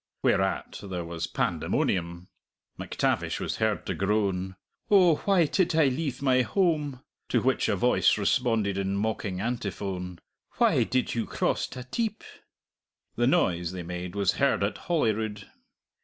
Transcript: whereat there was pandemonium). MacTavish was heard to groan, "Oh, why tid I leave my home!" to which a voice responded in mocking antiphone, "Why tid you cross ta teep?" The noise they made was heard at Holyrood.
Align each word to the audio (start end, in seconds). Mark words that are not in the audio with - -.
whereat 0.23 0.79
there 0.85 1.05
was 1.05 1.27
pandemonium). 1.27 2.27
MacTavish 2.79 3.39
was 3.39 3.57
heard 3.57 3.85
to 3.85 3.93
groan, 3.93 4.55
"Oh, 4.89 5.17
why 5.25 5.45
tid 5.45 5.75
I 5.75 5.89
leave 5.89 6.23
my 6.23 6.41
home!" 6.41 7.03
to 7.29 7.39
which 7.39 7.69
a 7.69 7.75
voice 7.75 8.17
responded 8.17 8.79
in 8.79 8.95
mocking 8.95 9.39
antiphone, 9.39 10.17
"Why 10.53 10.85
tid 10.85 11.13
you 11.13 11.27
cross 11.27 11.67
ta 11.67 11.83
teep?" 11.91 12.23
The 13.15 13.27
noise 13.27 13.73
they 13.73 13.83
made 13.83 14.15
was 14.15 14.31
heard 14.37 14.63
at 14.63 14.79
Holyrood. 14.89 15.47